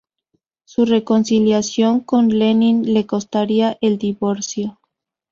Su 0.65 0.85
reconciliación 0.85 1.99
con 1.99 2.29
Lenin 2.29 2.91
le 2.91 3.05
costaría 3.05 3.77
el 3.81 3.99
divorcio. 3.99 4.79